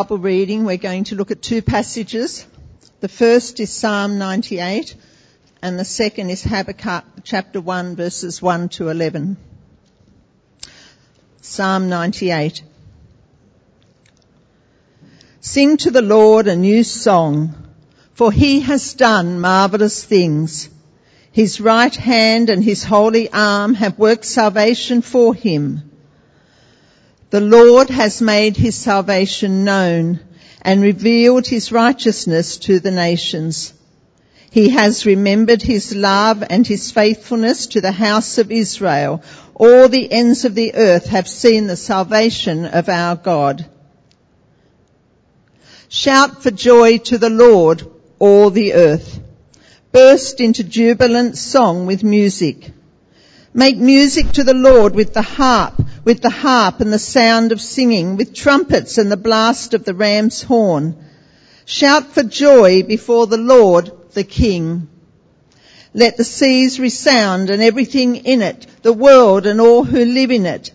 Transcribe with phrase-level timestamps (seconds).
[0.00, 2.46] Bible reading, we're going to look at two passages.
[3.00, 4.94] The first is Psalm 98
[5.60, 9.36] and the second is Habakkuk chapter 1 verses 1 to 11.
[11.42, 12.62] Psalm 98.
[15.40, 17.54] Sing to the Lord a new song,
[18.14, 20.70] for he has done marvelous things.
[21.30, 25.89] His right hand and his holy arm have worked salvation for him.
[27.30, 30.18] The Lord has made his salvation known
[30.62, 33.72] and revealed his righteousness to the nations.
[34.50, 39.22] He has remembered his love and his faithfulness to the house of Israel.
[39.54, 43.64] All the ends of the earth have seen the salvation of our God.
[45.88, 47.88] Shout for joy to the Lord,
[48.18, 49.20] all the earth.
[49.92, 52.72] Burst into jubilant song with music.
[53.54, 57.60] Make music to the Lord with the harp, with the harp and the sound of
[57.60, 60.96] singing, with trumpets and the blast of the ram's horn.
[61.64, 64.88] Shout for joy before the Lord, the King.
[65.92, 70.46] Let the seas resound and everything in it, the world and all who live in
[70.46, 70.72] it.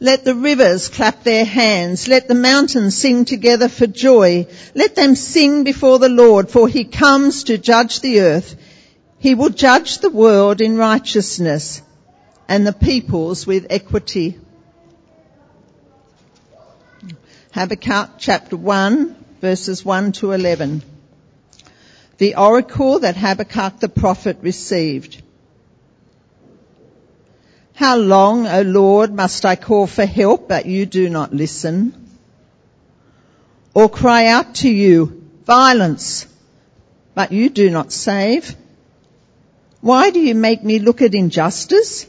[0.00, 2.08] Let the rivers clap their hands.
[2.08, 4.46] Let the mountains sing together for joy.
[4.74, 8.56] Let them sing before the Lord, for he comes to judge the earth.
[9.18, 11.80] He will judge the world in righteousness
[12.48, 14.38] and the peoples with equity.
[17.54, 20.82] Habakkuk chapter 1 verses 1 to 11
[22.18, 25.22] the oracle that Habakkuk the prophet received.
[27.74, 31.94] How long, O Lord, must I call for help, but you do not listen?
[33.72, 36.26] Or cry out to you, violence,
[37.14, 38.56] but you do not save?
[39.80, 42.08] Why do you make me look at injustice?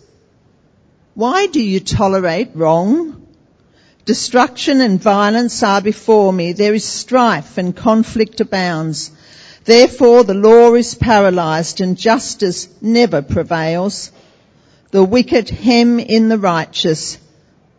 [1.13, 3.24] Why do you tolerate wrong?
[4.05, 6.53] Destruction and violence are before me.
[6.53, 9.09] There is strife and conflict abounds.
[9.63, 14.11] Therefore the law is paralyzed and justice never prevails.
[14.91, 17.17] The wicked hem in the righteous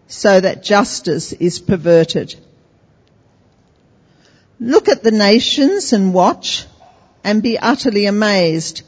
[0.09, 2.35] so that justice is perverted.
[4.59, 6.65] Look at the nations and watch
[7.23, 8.83] and be utterly amazed.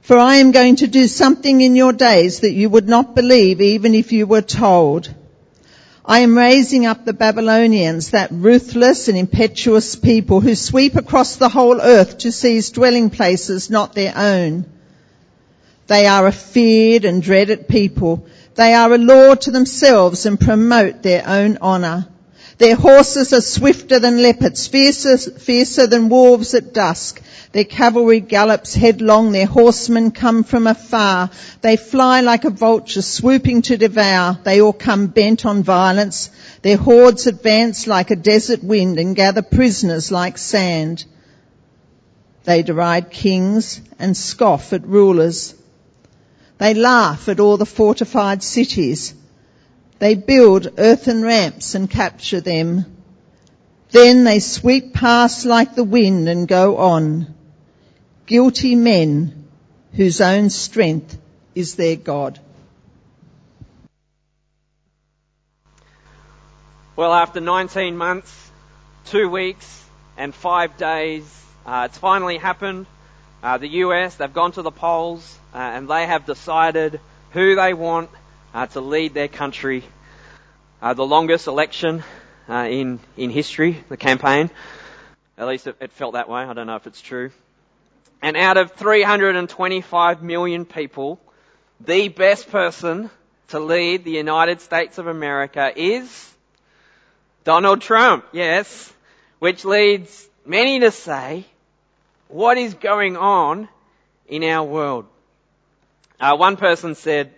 [0.00, 3.60] For I am going to do something in your days that you would not believe
[3.60, 5.14] even if you were told.
[6.04, 11.48] I am raising up the Babylonians, that ruthless and impetuous people who sweep across the
[11.48, 14.64] whole earth to seize dwelling places not their own.
[15.86, 18.26] They are a feared and dreaded people.
[18.56, 22.08] They are a law to themselves and promote their own honour.
[22.62, 27.20] Their horses are swifter than leopards, fiercer, fiercer than wolves at dusk.
[27.50, 31.30] Their cavalry gallops headlong, their horsemen come from afar.
[31.60, 34.38] They fly like a vulture swooping to devour.
[34.44, 36.30] They all come bent on violence.
[36.62, 41.04] Their hordes advance like a desert wind and gather prisoners like sand.
[42.44, 45.56] They deride kings and scoff at rulers.
[46.58, 49.14] They laugh at all the fortified cities.
[50.02, 52.96] They build earthen ramps and capture them.
[53.92, 57.32] Then they sweep past like the wind and go on
[58.26, 59.46] guilty men
[59.92, 61.16] whose own strength
[61.54, 62.40] is their God.
[66.96, 68.50] Well, after 19 months,
[69.04, 69.84] two weeks,
[70.16, 71.22] and five days,
[71.64, 72.86] uh, it's finally happened.
[73.40, 76.98] Uh, the US, they've gone to the polls uh, and they have decided
[77.30, 78.10] who they want
[78.54, 79.84] uh, to lead their country.
[80.80, 82.02] Uh, the longest election
[82.48, 84.50] uh, in in history, the campaign.
[85.38, 86.42] At least it, it felt that way.
[86.42, 87.30] I don't know if it's true.
[88.20, 91.18] And out of 325 million people,
[91.80, 93.10] the best person
[93.48, 96.32] to lead the United States of America is
[97.44, 98.92] Donald Trump, yes,
[99.40, 101.44] which leads many to say,
[102.28, 103.68] what is going on
[104.28, 105.06] in our world?
[106.20, 107.32] Uh, one person said,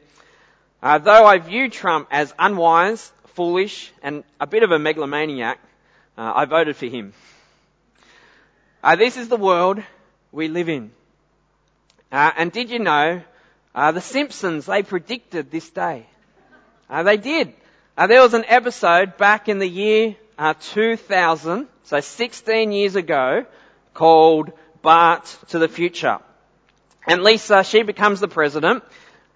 [0.84, 5.58] uh, though I view Trump as unwise, foolish, and a bit of a megalomaniac,
[6.18, 7.14] uh, I voted for him.
[8.82, 9.82] Uh, this is the world
[10.30, 10.90] we live in.
[12.12, 13.22] Uh, and did you know,
[13.74, 16.06] uh, the Simpsons, they predicted this day.
[16.90, 17.54] Uh, they did.
[17.96, 23.46] There was an episode back in the year uh, 2000, so 16 years ago,
[23.94, 24.52] called
[24.82, 26.18] Bart to the Future.
[27.06, 28.84] And Lisa, she becomes the president,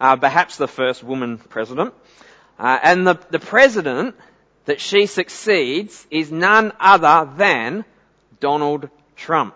[0.00, 1.94] uh, perhaps the first woman president.
[2.58, 4.14] and the, the president
[4.66, 7.84] that she succeeds is none other than
[8.40, 9.54] Donald Trump.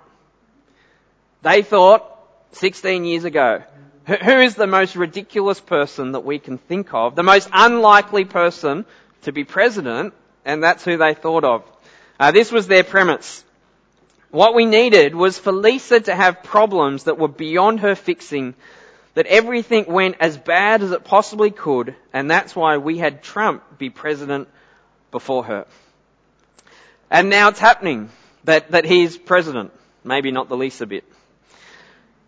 [1.42, 2.08] They thought
[2.52, 3.62] 16 years ago,
[4.06, 8.84] who is the most ridiculous person that we can think of, the most unlikely person
[9.22, 11.64] to be president, and that's who they thought of.
[12.18, 13.44] Uh, this was their premise.
[14.30, 18.54] What we needed was for Lisa to have problems that were beyond her fixing,
[19.14, 23.78] that everything went as bad as it possibly could, and that's why we had Trump
[23.78, 24.48] be president
[25.10, 25.66] before her.
[27.10, 28.08] And now it's happening
[28.44, 29.72] that, that he's president.
[30.02, 31.04] Maybe not the least a bit.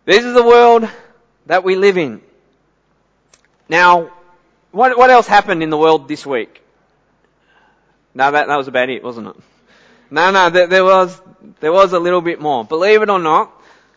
[0.04, 0.88] This is the world
[1.46, 2.20] that we live in.
[3.68, 4.10] Now,
[4.70, 6.60] what, what else happened in the world this week?
[8.14, 9.36] No, that, that was about it, wasn't it?
[10.10, 11.20] No, no, there, there was,
[11.60, 12.64] there was a little bit more.
[12.64, 13.50] Believe it or not,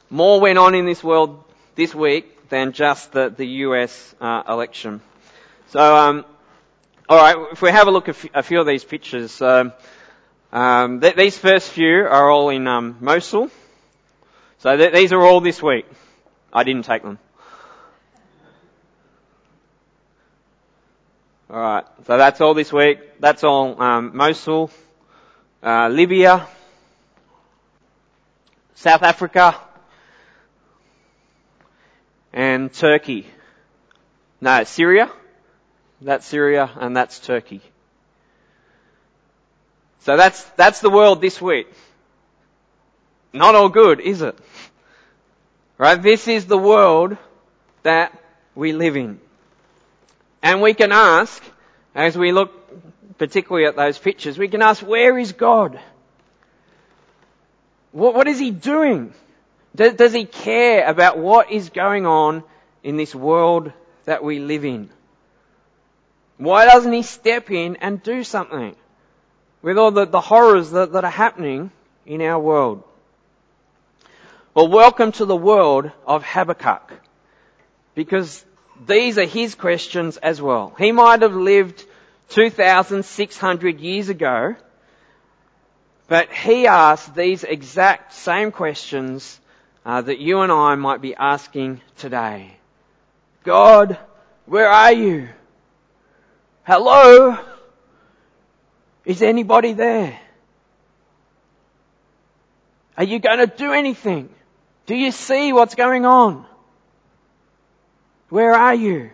[0.10, 1.44] more went on in this world
[1.76, 5.02] this week than just the, the US uh, election.
[5.68, 6.26] So, um,
[7.10, 9.74] all right, if we have a look at a few of these pictures, um,
[10.52, 13.50] um, th- these first few are all in um, Mosul.
[14.60, 15.86] So th- these are all this week.
[16.52, 17.20] I didn't take them.
[21.50, 23.00] All right, so that's all this week.
[23.22, 24.70] That's all um, Mosul,
[25.64, 26.46] uh, Libya,
[28.76, 29.56] South Africa,
[32.38, 33.26] and Turkey.
[34.40, 35.10] No, Syria.
[36.02, 37.62] That's Syria, and that's Turkey.
[40.02, 41.68] So that's that's the world this week.
[43.34, 44.38] Not all good, is it?
[45.80, 46.00] Right?
[46.00, 47.18] This is the world
[47.82, 48.14] that
[48.54, 49.20] we live in.
[50.44, 51.44] And we can ask,
[51.96, 52.52] as we look
[53.18, 55.80] particularly at those pictures, we can ask, where is God?
[57.92, 59.14] What, what is He doing?
[59.78, 62.44] Does, does He care about what is going on
[62.84, 63.72] in this world
[64.06, 64.90] that we live in?
[66.38, 68.76] Why doesn't He step in and do something
[69.62, 71.72] with all the, the horrors that, that are happening
[72.08, 72.84] in our world?
[74.56, 76.92] Well, welcome to the world of Habakkuk.
[77.94, 78.44] Because
[78.88, 80.74] these are his questions as well.
[80.80, 81.86] He might have lived
[82.30, 84.56] 2,600 years ago,
[86.08, 89.40] but he asked these exact same questions
[89.88, 92.52] uh, that you and I might be asking today.
[93.46, 93.98] God,
[94.46, 95.30] where are you?
[96.64, 97.38] Hello?
[99.06, 100.20] Is anybody there?
[102.98, 104.28] Are you going to do anything?
[104.88, 106.46] Do you see what's going on?
[108.28, 109.12] Where are you?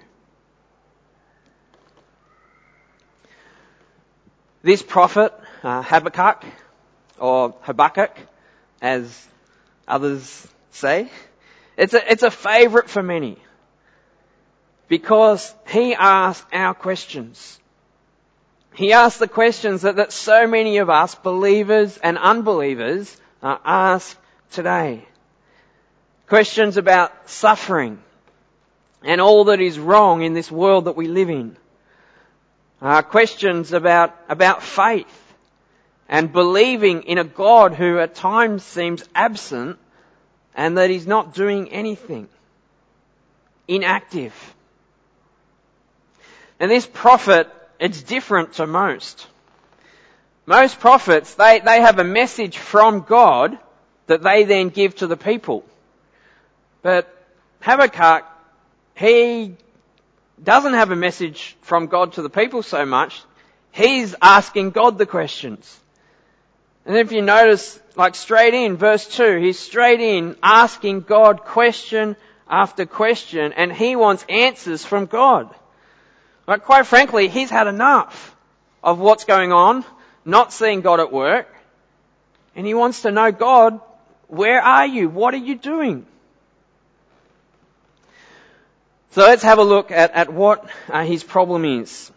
[4.63, 6.45] This prophet, uh, Habakkuk,
[7.19, 8.17] or Habakkuk,
[8.81, 9.27] as
[9.87, 11.09] others say,
[11.77, 13.37] it's a, it's a favorite for many.
[14.87, 17.59] Because he asks our questions.
[18.75, 24.17] He asks the questions that, that so many of us, believers and unbelievers, uh, ask
[24.51, 25.07] today.
[26.27, 28.01] Questions about suffering,
[29.03, 31.57] and all that is wrong in this world that we live in.
[32.81, 35.19] Uh, questions about, about faith
[36.09, 39.79] and believing in a God who at times seems absent
[40.55, 42.27] and that he's not doing anything.
[43.67, 44.33] Inactive.
[46.59, 47.47] And this prophet,
[47.79, 49.27] it's different to most.
[50.45, 53.57] Most prophets, they, they have a message from God
[54.07, 55.63] that they then give to the people.
[56.81, 57.09] But
[57.61, 58.25] Habakkuk
[58.95, 59.55] he
[60.41, 63.21] doesn't have a message from God to the people so much.
[63.71, 65.79] He's asking God the questions.
[66.85, 72.15] And if you notice, like straight in, verse 2, he's straight in asking God question
[72.49, 75.53] after question, and he wants answers from God.
[76.45, 78.35] But quite frankly, he's had enough
[78.83, 79.85] of what's going on,
[80.25, 81.47] not seeing God at work,
[82.55, 83.79] and he wants to know, God,
[84.27, 85.09] where are you?
[85.09, 86.05] What are you doing?
[89.11, 92.11] So let's have a look at, at what uh, his problem is.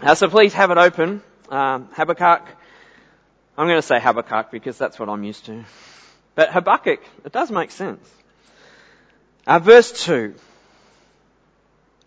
[0.00, 1.22] Uh, so please have it open.
[1.50, 2.42] Um, Habakkuk.
[3.58, 5.64] I'm going to say Habakkuk because that's what I'm used to.
[6.34, 8.06] But Habakkuk, it does make sense.
[9.46, 10.34] Uh, verse 2.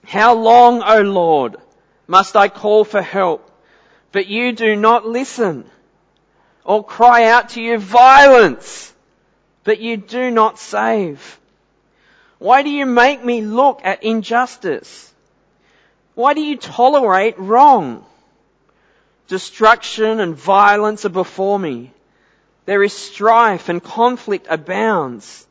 [0.06, 1.56] How long, O Lord,
[2.08, 3.50] must I call for help,
[4.12, 5.65] but you do not listen?
[6.63, 8.94] Or cry out to you violence,
[9.63, 11.39] but you do not save?
[12.38, 15.12] Why do you make me look at injustice?
[16.13, 18.06] Why do you tolerate wrong?
[19.29, 21.93] Destruction and violence are before me.
[22.65, 25.48] There is strife and conflict abounds.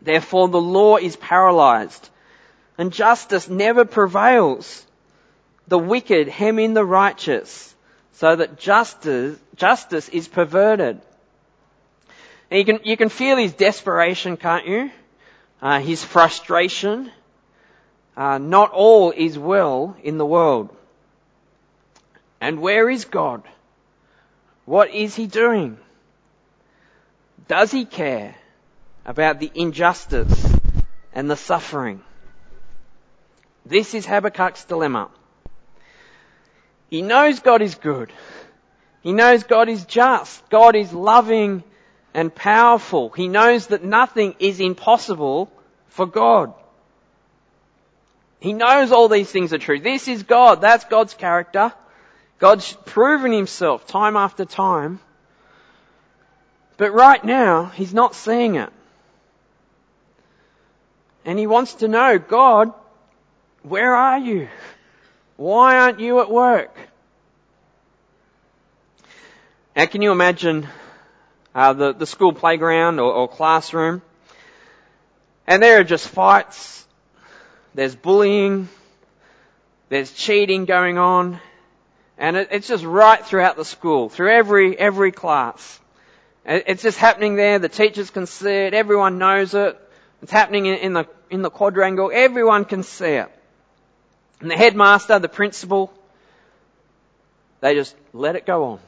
[0.00, 2.08] Therefore the law is paralyzed
[2.78, 4.86] and justice never prevails.
[5.68, 7.74] The wicked hem in the righteous
[8.12, 11.00] so that justice, justice is perverted.
[12.50, 14.90] And you can, you can feel his desperation, can't you?
[15.60, 17.10] uh, his frustration.
[18.16, 20.74] Uh, not all is well in the world.
[22.46, 23.42] And where is God?
[24.66, 25.78] What is he doing?
[27.48, 28.36] Does he care
[29.04, 30.46] about the injustice
[31.12, 32.02] and the suffering?
[33.64, 35.10] This is Habakkuk's dilemma.
[36.88, 38.12] He knows God is good.
[39.02, 40.48] He knows God is just.
[40.48, 41.64] God is loving
[42.14, 43.10] and powerful.
[43.10, 45.50] He knows that nothing is impossible
[45.88, 46.54] for God.
[48.38, 49.80] He knows all these things are true.
[49.80, 50.60] This is God.
[50.60, 51.72] That's God's character.
[52.38, 55.00] God's proven himself time after time.
[56.76, 58.70] But right now, he's not seeing it.
[61.24, 62.72] And he wants to know, God,
[63.62, 64.48] where are you?
[65.36, 66.76] Why aren't you at work?
[69.74, 70.68] Now can you imagine
[71.54, 74.02] uh, the, the school playground or, or classroom?
[75.46, 76.86] And there are just fights,
[77.74, 78.68] there's bullying,
[79.88, 81.40] there's cheating going on,
[82.18, 85.80] and it, it's just right throughout the school, through every, every class.
[86.44, 87.58] It's just happening there.
[87.58, 88.74] The teachers can see it.
[88.74, 89.78] Everyone knows it.
[90.22, 92.10] It's happening in, in the, in the quadrangle.
[92.14, 93.30] Everyone can see it.
[94.40, 95.92] And the headmaster, the principal,
[97.60, 98.80] they just let it go on.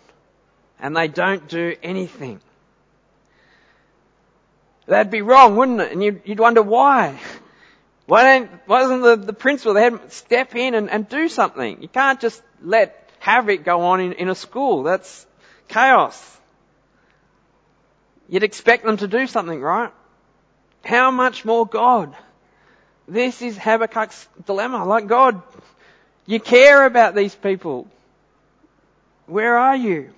[0.78, 2.40] And they don't do anything.
[4.87, 5.92] That'd be wrong, wouldn't it?
[5.92, 7.18] And you'd, you'd wonder why.
[8.06, 11.82] Why don't, why doesn't the, the principal, the head, step in and, and do something?
[11.82, 14.82] You can't just let havoc go on in, in a school.
[14.82, 15.26] That's
[15.68, 16.37] chaos.
[18.28, 19.92] You'd expect them to do something, right?
[20.84, 22.14] How much more God?
[23.06, 24.84] This is Habakkuk's dilemma.
[24.84, 25.42] Like God,
[26.26, 27.87] you care about these people.
[29.26, 30.10] Where are you?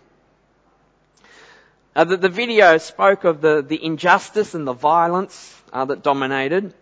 [1.94, 6.72] Uh, the, the, video spoke of the, the injustice and the violence uh, that dominated.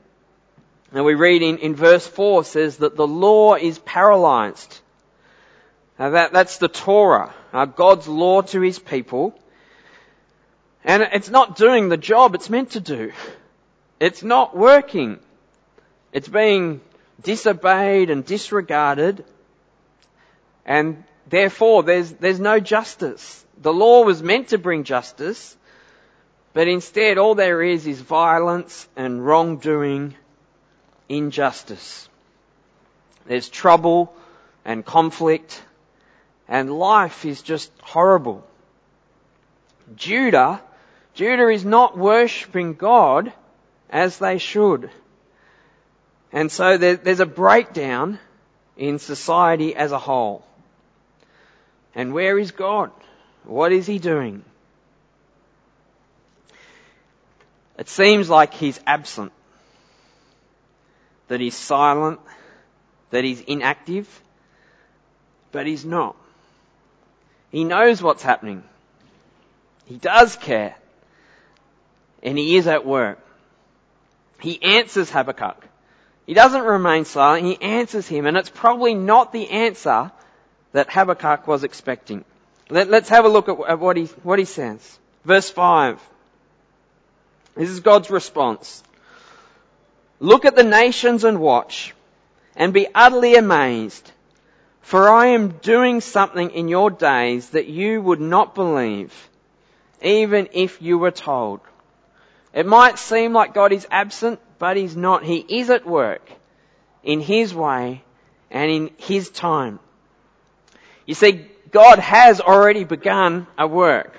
[0.92, 4.80] And we read in, in verse 4 says that the law is paralyzed.
[5.98, 9.38] That, that's the Torah, uh, God's law to his people.
[10.84, 13.12] And it's not doing the job it's meant to do.
[13.98, 15.18] It's not working.
[16.12, 16.80] It's being
[17.20, 19.24] disobeyed and disregarded.
[20.64, 23.44] And therefore there's, there's no justice.
[23.60, 25.56] The law was meant to bring justice,
[26.52, 30.14] but instead all there is is violence and wrongdoing,
[31.08, 32.08] injustice.
[33.26, 34.14] There's trouble
[34.64, 35.60] and conflict
[36.48, 38.44] and life is just horrible.
[39.94, 40.62] Judah,
[41.14, 43.32] Judah is not worshipping God
[43.90, 44.90] as they should.
[46.32, 48.18] And so there's a breakdown
[48.76, 50.44] in society as a whole.
[51.94, 52.90] And where is God?
[53.44, 54.44] What is He doing?
[57.78, 59.32] It seems like He's absent.
[61.28, 62.20] That He's silent.
[63.10, 64.06] That He's inactive.
[65.50, 66.16] But He's not.
[67.50, 68.62] He knows what's happening.
[69.86, 70.76] He does care.
[72.22, 73.18] And He is at work.
[74.40, 75.64] He answers Habakkuk.
[76.28, 80.12] He doesn't remain silent, he answers him, and it's probably not the answer
[80.72, 82.22] that Habakkuk was expecting.
[82.68, 84.98] Let, us have a look at, at what, he, what he says.
[85.24, 85.98] Verse 5.
[87.56, 88.82] This is God's response.
[90.20, 91.94] Look at the nations and watch,
[92.54, 94.12] and be utterly amazed,
[94.82, 99.12] for I am doing something in your days that you would not believe,
[100.02, 101.60] even if you were told.
[102.54, 105.24] It might seem like God is absent, but He's not.
[105.24, 106.28] He is at work
[107.02, 108.02] in His way
[108.50, 109.78] and in His time.
[111.06, 114.18] You see, God has already begun a work.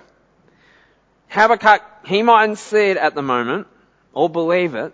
[1.30, 3.68] Habakkuk, he mightn't see it at the moment
[4.14, 4.94] or believe it,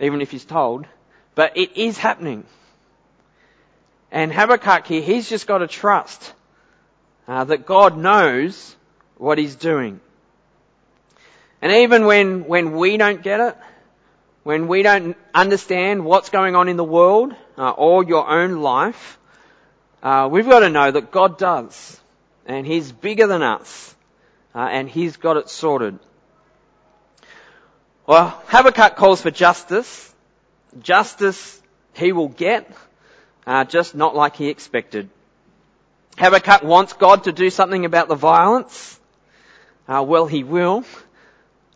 [0.00, 0.86] even if he's told,
[1.34, 2.44] but it is happening.
[4.10, 6.32] And Habakkuk here, he's just got to trust
[7.26, 8.74] uh, that God knows
[9.16, 10.00] what he's doing.
[11.60, 13.56] And even when, when we don't get it,
[14.44, 19.18] when we don't understand what's going on in the world uh, or your own life,
[20.02, 22.00] uh, we've got to know that God does.
[22.46, 23.94] And He's bigger than us.
[24.54, 25.98] Uh, and He's got it sorted.
[28.06, 30.14] Well, Habakkuk calls for justice.
[30.80, 31.60] Justice
[31.98, 32.70] he will get,
[33.48, 35.08] uh, just not like he expected.
[36.18, 39.00] Habakkuk wants God to do something about the violence.
[39.88, 40.84] Uh, well, he will.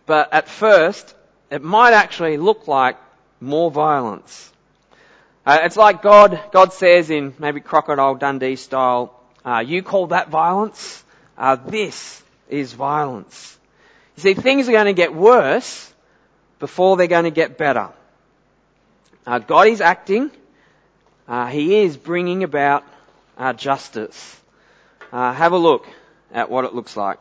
[0.04, 1.14] But at first,
[1.50, 2.98] it might actually look like
[3.40, 4.52] more violence.
[5.46, 10.28] Uh, it's like God, God says in maybe Crocodile Dundee style, uh, you call that
[10.28, 11.02] violence?
[11.38, 13.58] Uh, this is violence.
[14.16, 15.90] You see, things are going to get worse
[16.58, 17.88] before they're going to get better.
[19.26, 20.30] Uh, God is acting.
[21.28, 22.84] Uh, he is bringing about
[23.38, 24.40] uh, justice.
[25.10, 25.86] have a look
[26.32, 27.18] at what it looks like.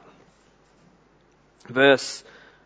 [1.68, 2.24] Verse,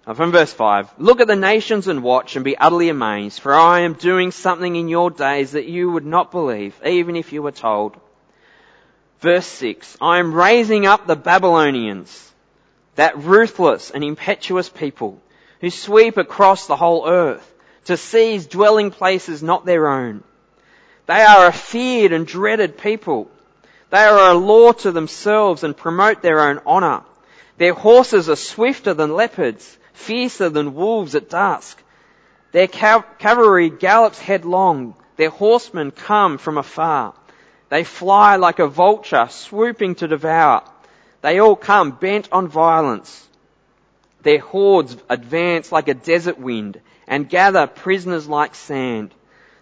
[0.07, 0.93] uh, from verse 5.
[0.97, 4.75] Look at the nations and watch and be utterly amazed, for I am doing something
[4.75, 7.97] in your days that you would not believe, even if you were told.
[9.19, 9.97] Verse 6.
[10.01, 12.31] I am raising up the Babylonians,
[12.95, 15.21] that ruthless and impetuous people,
[15.59, 17.53] who sweep across the whole earth
[17.85, 20.23] to seize dwelling places not their own.
[21.07, 23.29] They are a feared and dreaded people.
[23.91, 27.03] They are a law to themselves and promote their own honour.
[27.57, 31.81] Their horses are swifter than leopards, fiercer than wolves at dusk.
[32.51, 34.95] Their cavalry gallops headlong.
[35.17, 37.13] Their horsemen come from afar.
[37.69, 40.63] They fly like a vulture, swooping to devour.
[41.21, 43.27] They all come bent on violence.
[44.23, 49.13] Their hordes advance like a desert wind and gather prisoners like sand.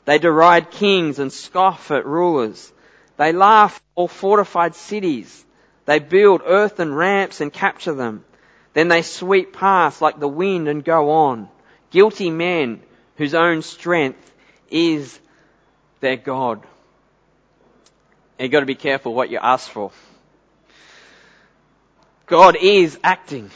[0.06, 2.72] They deride kings and scoff at rulers.
[3.18, 5.46] They laugh all fortified cities.
[5.86, 8.26] They build earthen ramps and capture them.
[8.74, 11.48] Then they sweep past like the wind and go on.
[11.92, 12.82] Guilty men
[13.18, 14.34] whose own strength
[14.70, 15.20] is
[16.00, 16.64] their God.
[18.40, 19.92] You've got to be careful what you ask for.
[22.26, 23.52] God is acting.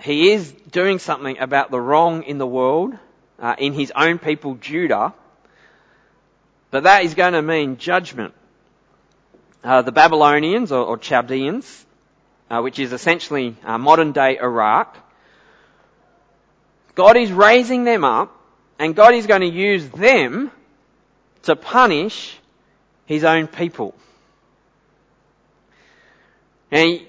[0.00, 2.96] He is doing something about the wrong in the world,
[3.38, 5.14] uh, in his own people, Judah.
[6.70, 8.34] But that is going to mean judgment.
[9.62, 11.84] Uh, the Babylonians or, or Chaldeans,
[12.50, 14.96] uh, which is essentially uh, modern day Iraq,
[16.94, 18.34] God is raising them up
[18.78, 20.50] and God is going to use them
[21.42, 22.36] to punish
[23.06, 23.94] his own people.
[26.70, 27.00] And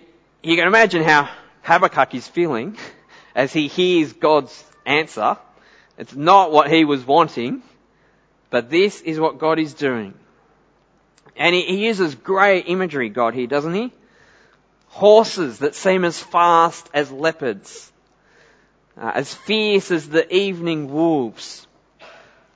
[0.44, 1.30] you can imagine how
[1.64, 2.78] Habakkuk is feeling
[3.36, 5.38] as he hears God's answer.
[5.98, 7.64] It's not what he was wanting,
[8.50, 10.14] but this is what God is doing.
[11.36, 13.92] And he, he uses great imagery, God here, doesn't he?
[14.90, 17.92] Horses that seem as fast as leopards,
[18.98, 21.68] uh, as fierce as the evening wolves.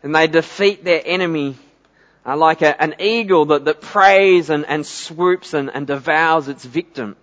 [0.03, 1.57] And they defeat their enemy
[2.25, 6.63] uh, like a, an eagle that, that preys and, and swoops and, and devours its
[6.63, 7.15] victim.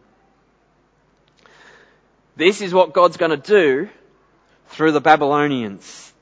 [2.36, 3.88] This is what God's going to do
[4.68, 6.12] through the Babylonians.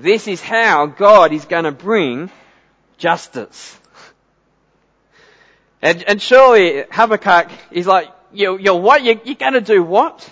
[0.00, 2.30] This is how God is going to bring
[2.96, 3.78] justice.
[5.82, 9.02] And, and surely Habakkuk is like, you, you're what?
[9.02, 10.30] You, you're going to do what?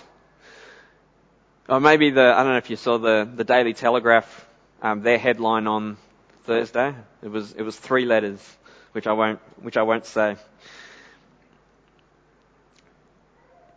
[1.67, 4.47] Or maybe the, I don't know if you saw the, the Daily Telegraph,
[4.81, 5.97] um, their headline on
[6.45, 6.95] Thursday.
[7.21, 8.39] It was, it was three letters,
[8.93, 10.35] which I won't, which I won't say.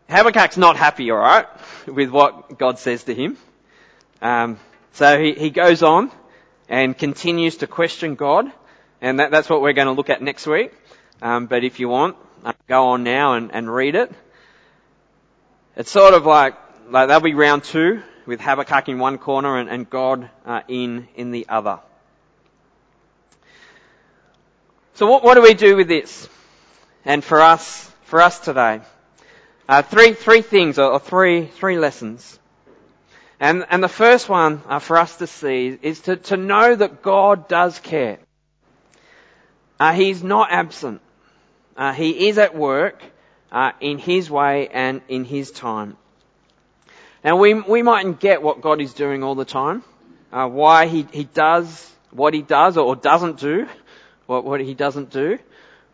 [0.08, 1.48] Habakkuk's not happy, alright,
[1.86, 3.36] with what God says to him.
[4.22, 4.58] Um,
[4.92, 6.10] so he, he goes on
[6.68, 8.50] and continues to question God,
[9.00, 10.72] and that, that's what we're going to look at next week.
[11.20, 14.10] Um, but if you want, uh, go on now and, and read it.
[15.76, 16.54] It's sort of like,
[16.90, 21.08] like that'll be round two with Habakkuk in one corner and, and God uh, in
[21.14, 21.80] in the other.
[24.94, 26.28] So what, what do we do with this?
[27.04, 28.82] And for us, for us today,
[29.68, 32.38] uh, three, three things or, three, three lessons.
[33.42, 37.02] And, and the first one uh, for us to see is to, to know that
[37.02, 38.20] God does care.
[39.80, 41.00] Uh, he's not absent.
[41.76, 43.02] Uh, he is at work
[43.50, 45.96] uh, in His way and in His time.
[47.24, 49.82] Now we, we mightn't get what God is doing all the time,
[50.32, 53.66] uh, why he, he does what He does or doesn't do
[54.26, 55.40] what, what He doesn't do,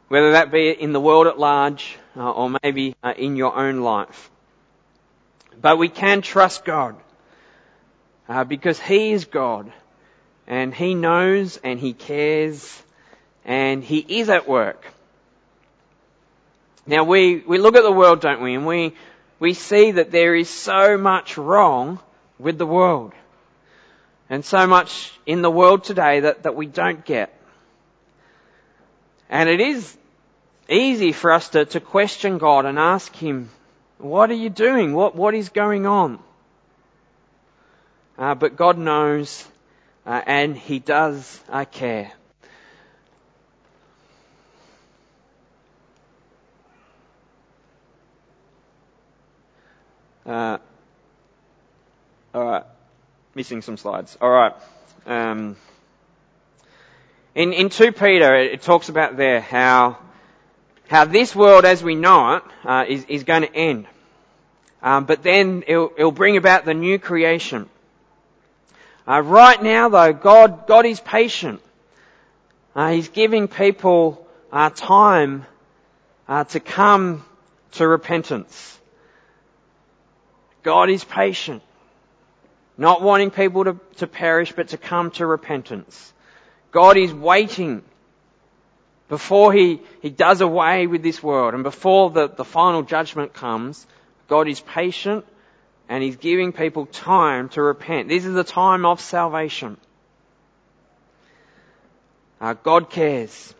[0.08, 4.30] whether that be in the world at large uh, or maybe in your own life.
[5.58, 6.94] But we can trust God
[8.28, 9.72] uh, because He is God
[10.46, 12.82] and He knows and He cares
[13.44, 14.84] and He is at work.
[16.86, 18.94] Now we, we look at the world, don't we, and we,
[19.38, 21.98] we see that there is so much wrong
[22.38, 23.12] with the world.
[24.30, 27.34] And so much in the world today that, that we don't get.
[29.30, 29.96] And it is
[30.68, 33.50] easy for us to, to question God and ask Him,
[33.98, 34.94] what are you doing?
[34.94, 36.18] What, what is going on?
[38.18, 39.46] Uh, but God knows
[40.04, 42.12] uh, and He does uh, care.
[50.26, 50.58] Uh,
[52.34, 52.64] all right,
[53.34, 54.18] missing some slides.
[54.20, 54.52] All right.
[55.06, 55.56] Um,
[57.34, 59.96] in, in 2 Peter, it talks about there how,
[60.88, 63.86] how this world as we know it uh, is, is going to end.
[64.82, 67.70] Um, but then it'll, it'll, bring about the new creation.
[69.08, 71.62] Uh, right now though, God, God is patient.
[72.76, 75.46] Uh, he's giving people uh, time
[76.28, 77.24] uh, to come
[77.72, 78.78] to repentance.
[80.62, 81.62] God is patient,
[82.76, 86.12] not wanting people to, to perish, but to come to repentance.
[86.70, 87.82] God is waiting
[89.08, 93.86] before he, he does away with this world and before the, the final judgment comes.
[94.28, 95.24] God is patient
[95.88, 98.08] and He's giving people time to repent.
[98.08, 99.76] This is the time of salvation.
[102.40, 103.54] Uh, God cares.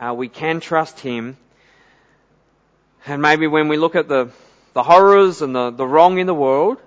[0.00, 1.36] Uh, we can trust Him.
[3.06, 4.30] And maybe when we look at the,
[4.72, 6.78] the horrors and the, the wrong in the world,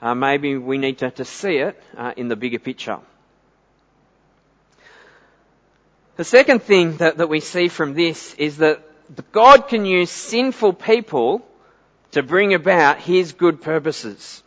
[0.00, 2.98] uh, maybe we need to, to see it uh, in the bigger picture.
[6.16, 8.82] The second thing that, that we see from this is that
[9.32, 11.46] God can use sinful people
[12.12, 14.42] to bring about His good purposes.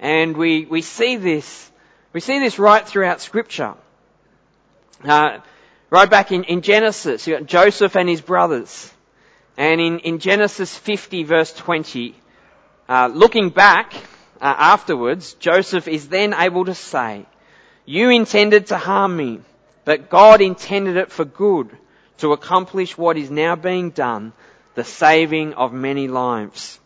[0.00, 1.70] And we, we see this,
[2.12, 3.74] we see this right throughout scripture.
[5.04, 5.38] Uh,
[5.90, 8.92] right back in, in Genesis, you got Joseph and his brothers.
[9.56, 12.14] And in, in Genesis 50 verse 20,
[12.88, 13.92] uh, looking back
[14.40, 17.26] uh, afterwards, Joseph is then able to say,
[17.84, 19.40] you intended to harm me,
[19.84, 21.76] but God intended it for good
[22.18, 24.32] to accomplish what is now being done,
[24.78, 26.78] the saving of many lives.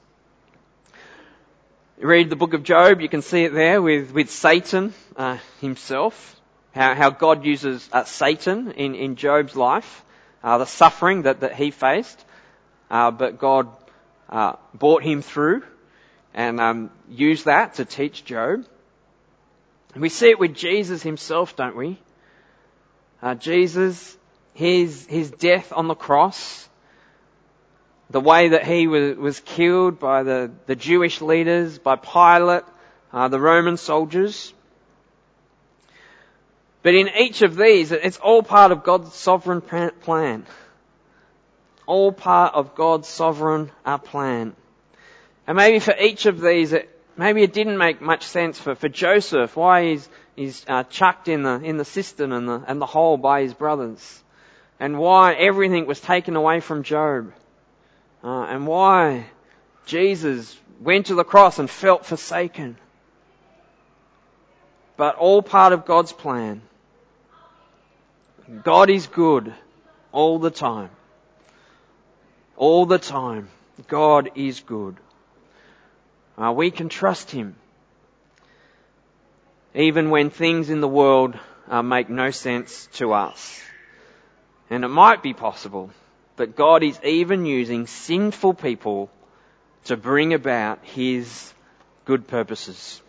[1.99, 6.41] Read the book of Job, you can see it there with, with Satan uh, himself
[6.75, 10.05] how, how God uses uh, Satan in, in Job's life,
[10.43, 12.25] uh, the suffering that, that he faced,
[12.91, 13.69] uh, but God
[14.31, 15.63] uh, brought him through
[16.33, 18.65] and um, used that to teach Job.
[19.93, 21.99] And we see it with Jesus himself, don't we?
[23.21, 24.17] Uh, Jesus,
[24.55, 26.69] his, his death on the cross,
[28.13, 32.65] the way that he was, was killed by the, the Jewish leaders, by Pilate,
[33.13, 34.53] uh, the Roman soldiers,
[36.83, 40.47] but in each of these, it's all part of God's sovereign plan.
[41.87, 44.55] All part of God's sovereign uh, plan.
[45.47, 48.89] And maybe for each of these, it, maybe it didn't make much sense for, for
[48.89, 52.87] Joseph, why he's, he's uh, chucked in the, in the cistern and the, and the
[52.87, 54.23] hole by his brothers.
[54.81, 57.33] And why everything was taken away from Job.
[58.23, 59.27] Uh, and why
[59.87, 62.77] Jesus went to the cross and felt forsaken.
[64.97, 66.63] But all part of God's plan.
[68.63, 69.53] God is good
[70.13, 70.91] all the time.
[72.57, 73.49] All the time.
[73.89, 74.97] God is good.
[76.39, 77.57] Uh, we can trust Him.
[79.75, 81.37] Even when things in the world
[81.69, 83.61] uh, make no sense to us.
[84.71, 85.91] And it might be possible
[86.37, 89.11] that God is even using sinful people
[89.85, 91.53] to bring about His
[92.05, 93.01] good purposes.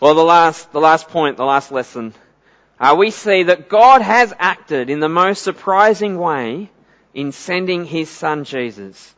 [0.00, 2.14] Well, the last, the last point, the last lesson
[2.78, 6.70] uh, we see that God has acted in the most surprising way
[7.12, 9.14] in sending his son Jesus.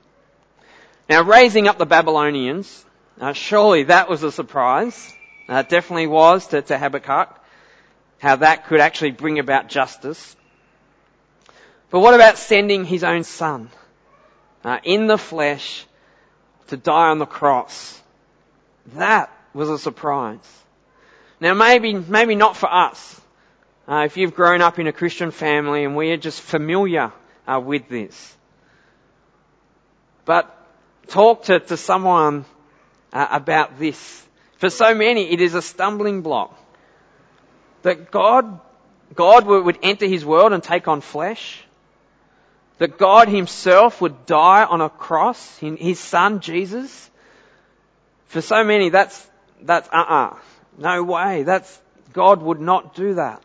[1.09, 2.85] Now, raising up the Babylonians,
[3.21, 5.13] uh, surely that was a surprise.
[5.49, 7.41] Uh, definitely was to, to Habakkuk,
[8.19, 10.37] how that could actually bring about justice.
[11.91, 13.71] But what about sending his own son
[14.65, 15.87] uh, in the flesh
[16.69, 18.01] to die on the cross?
[18.95, 20.39] That was a surprise.
[21.41, 23.21] Now maybe, maybe not for us.
[23.89, 27.13] Uh, if you've grown up in a Christian family and we are just familiar
[27.47, 28.37] uh, with this.
[30.25, 30.53] But
[31.07, 32.45] talk to, to someone
[33.13, 34.25] uh, about this.
[34.59, 36.59] For so many, it is a stumbling block.
[37.83, 38.59] That God,
[39.15, 41.63] God would enter His world and take on flesh.
[42.79, 47.11] That God Himself would die on a cross, His Son, Jesus.
[48.27, 49.27] For so many, that's,
[49.63, 50.37] that's uh-uh.
[50.77, 51.43] No way.
[51.43, 51.81] That's,
[52.13, 53.43] God would not do that.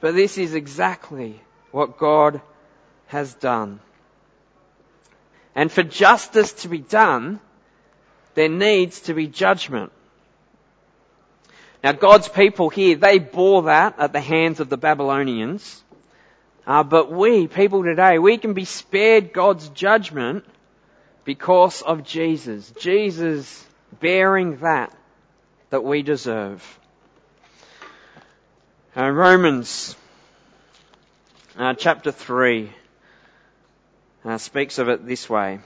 [0.00, 2.40] But this is exactly what God
[3.06, 3.80] has done.
[5.54, 7.40] And for justice to be done,
[8.34, 9.90] there needs to be judgment.
[11.82, 15.82] Now God's people here, they bore that at the hands of the Babylonians.
[16.66, 20.44] Uh, but we, people today, we can be spared God's judgment
[21.24, 22.72] because of Jesus.
[22.80, 23.64] Jesus
[24.00, 24.92] bearing that
[25.70, 26.78] that we deserve.
[28.96, 29.94] Uh, Romans
[31.56, 32.72] uh, chapter 3
[34.24, 35.60] uh, speaks of it this way.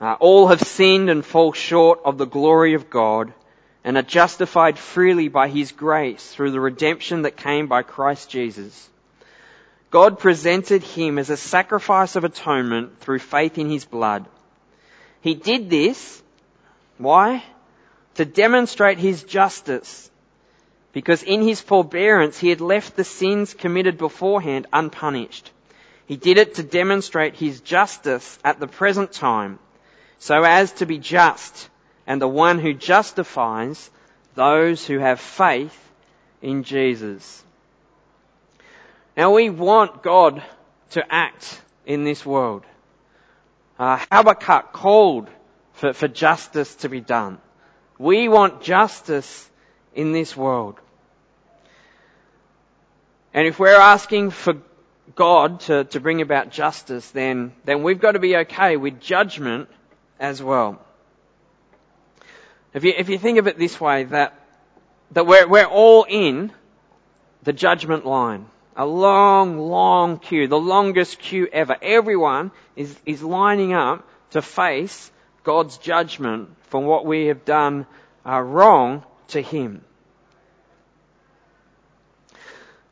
[0.00, 3.32] Uh, all have sinned and fall short of the glory of God
[3.86, 8.90] and are justified freely by His grace through the redemption that came by Christ Jesus.
[9.90, 14.26] God presented Him as a sacrifice of atonement through faith in His blood.
[15.22, 16.22] He did this,
[16.98, 17.42] why?
[18.16, 20.10] to demonstrate his justice
[20.92, 25.50] because in his forbearance he had left the sins committed beforehand unpunished.
[26.06, 29.58] He did it to demonstrate his justice at the present time,
[30.18, 31.68] so as to be just
[32.06, 33.90] and the one who justifies
[34.34, 35.76] those who have faith
[36.40, 37.42] in Jesus.
[39.16, 40.42] Now we want God
[40.90, 42.64] to act in this world.
[43.78, 45.28] Uh, Habakkuk called
[45.72, 47.38] for, for justice to be done.
[47.98, 49.48] We want justice
[49.94, 50.78] in this world.
[53.32, 54.56] And if we're asking for
[55.14, 59.68] God to, to bring about justice, then, then we've got to be okay with judgment
[60.18, 60.85] as well.
[62.76, 64.38] If you, if you think of it this way, that,
[65.12, 66.52] that we're, we're all in
[67.42, 68.44] the judgment line.
[68.76, 71.74] A long, long queue, the longest queue ever.
[71.80, 75.10] Everyone is, is lining up to face
[75.42, 77.86] God's judgment for what we have done
[78.26, 79.82] uh, wrong to Him.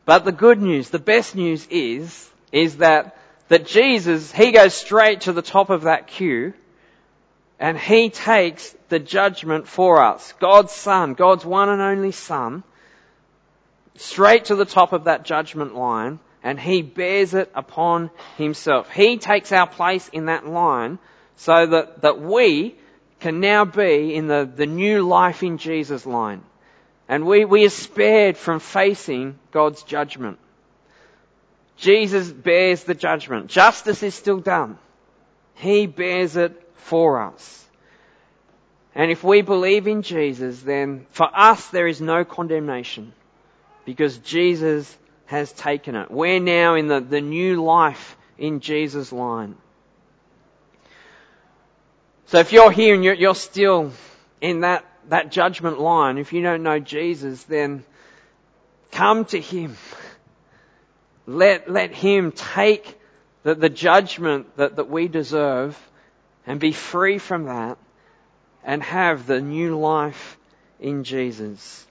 [0.06, 3.18] But the good news, the best news is, is that,
[3.48, 6.54] that Jesus, He goes straight to the top of that queue
[7.58, 10.34] and He takes the judgment for us.
[10.40, 12.62] God's Son, God's one and only Son,
[13.96, 18.90] straight to the top of that judgment line and He bears it upon Himself.
[18.90, 20.98] He takes our place in that line
[21.36, 22.76] so that, that we
[23.20, 26.42] can now be in the, the new life in Jesus line.
[27.08, 30.38] And we, we are spared from facing God's judgment.
[31.76, 33.48] Jesus bears the judgment.
[33.48, 34.78] Justice is still done.
[35.54, 37.66] He bears it for us.
[38.94, 43.12] And if we believe in Jesus, then for us there is no condemnation
[43.84, 46.10] because Jesus has taken it.
[46.10, 49.56] We're now in the, the new life in Jesus' line.
[52.26, 53.92] So if you're here and you're, you're still
[54.40, 57.84] in that that judgment line, if you don't know Jesus, then
[58.90, 59.76] come to Him.
[61.26, 62.98] Let, let Him take
[63.42, 65.78] the, the judgment that, that we deserve
[66.46, 67.78] and be free from that
[68.64, 70.36] and have the new life
[70.80, 71.86] in Jesus.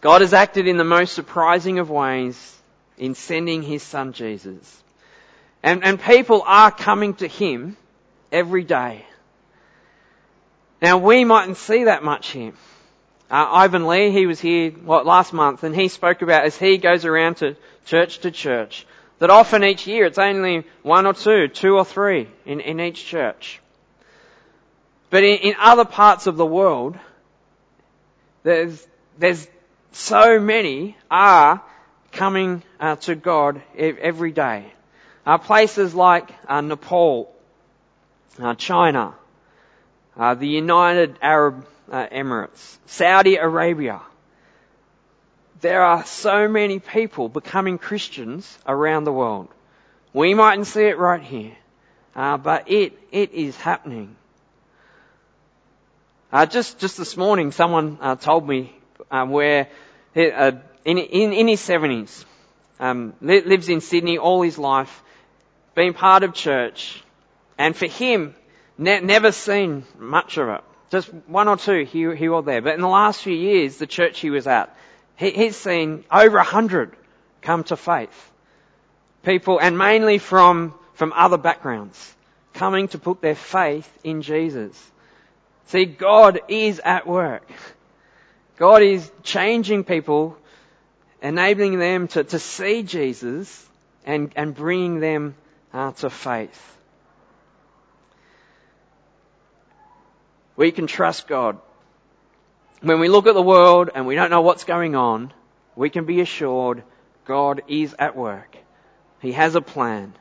[0.00, 2.56] God has acted in the most surprising of ways
[2.98, 4.82] in sending His Son Jesus.
[5.62, 7.76] And, and people are coming to Him
[8.32, 9.06] every day.
[10.80, 12.52] Now we mightn't see that much here.
[13.30, 16.76] Uh, Ivan Lee, he was here what last month, and he spoke about as he
[16.76, 17.56] goes around to
[17.86, 18.84] church to church
[19.22, 23.06] that often each year it's only one or two, two or three in, in each
[23.06, 23.60] church.
[25.10, 26.98] But in, in other parts of the world,
[28.42, 28.84] there's
[29.16, 29.46] there's
[29.92, 31.62] so many are
[32.10, 34.72] coming uh, to God every day.
[35.24, 37.32] Uh, places like uh, Nepal,
[38.40, 39.14] uh, China,
[40.16, 44.00] uh, the United Arab uh, Emirates, Saudi Arabia.
[45.62, 49.48] There are so many people becoming Christians around the world.
[50.12, 51.56] We mightn't see it right here,
[52.14, 54.16] uh, but it it is happening.
[56.32, 58.76] Uh, just just this morning, someone uh, told me
[59.10, 59.68] um, where
[60.16, 60.52] uh,
[60.84, 62.26] in, in in his seventies,
[62.80, 65.02] um, lives in Sydney all his life,
[65.74, 67.02] been part of church,
[67.56, 68.34] and for him,
[68.78, 70.60] Ne- never seen much of it.
[70.90, 72.60] Just one or two here, here or there.
[72.60, 74.76] But in the last few years, the church he was at,
[75.16, 76.96] he's seen over a hundred
[77.40, 78.30] come to faith.
[79.22, 82.14] People, and mainly from, from other backgrounds,
[82.54, 84.90] coming to put their faith in Jesus.
[85.66, 87.48] See, God is at work.
[88.56, 90.36] God is changing people,
[91.22, 93.66] enabling them to, to see Jesus
[94.04, 95.34] and, and bringing them
[95.72, 96.72] uh, to faith.
[100.56, 101.58] we can trust God.
[102.82, 105.32] When we look at the world and we don't know what's going on,
[105.76, 106.82] we can be assured
[107.24, 108.56] God is at work.
[109.20, 110.14] He has a plan.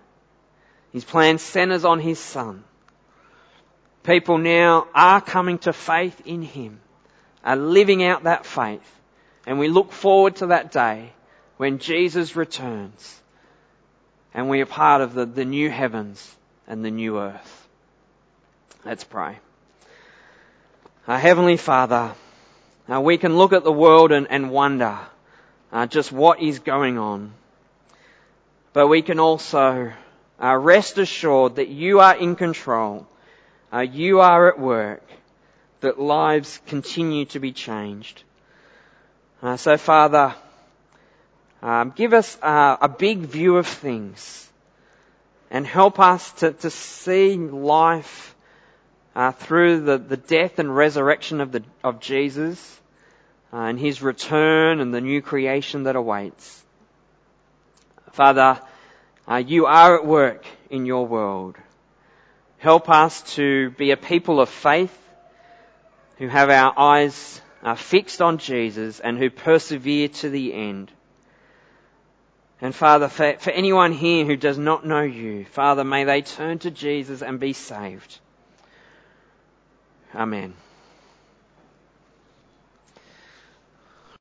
[0.91, 2.63] His plan centers on His Son.
[4.03, 6.79] People now are coming to faith in Him,
[7.43, 8.99] are living out that faith,
[9.45, 11.13] and we look forward to that day
[11.57, 13.21] when Jesus returns
[14.33, 16.35] and we are part of the, the new heavens
[16.67, 17.67] and the new earth.
[18.85, 19.39] Let's pray.
[21.07, 22.13] Our Heavenly Father,
[22.91, 24.99] uh, we can look at the world and, and wonder
[25.71, 27.33] uh, just what is going on.
[28.73, 29.93] But we can also
[30.41, 33.07] uh, rest assured that you are in control.
[33.71, 35.03] Uh, you are at work.
[35.81, 38.23] That lives continue to be changed.
[39.41, 40.35] Uh, so Father,
[41.63, 44.47] um, give us a big view of things
[45.49, 48.35] and help us to, to see life
[49.15, 52.80] uh, through the, the death and resurrection of, the, of Jesus, uh,
[53.51, 56.63] and His return and the new creation that awaits.
[58.11, 58.59] Father,
[59.27, 61.55] uh, you are at work in your world.
[62.57, 64.97] Help us to be a people of faith
[66.17, 70.91] who have our eyes uh, fixed on Jesus and who persevere to the end.
[72.61, 76.59] And Father, for, for anyone here who does not know you, Father, may they turn
[76.59, 78.19] to Jesus and be saved.
[80.13, 80.53] Amen.